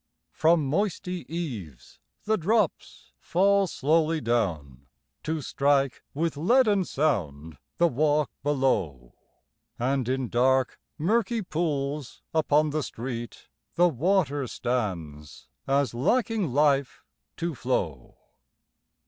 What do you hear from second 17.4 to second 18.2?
flow.